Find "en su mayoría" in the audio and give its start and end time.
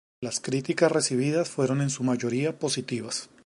1.79-2.57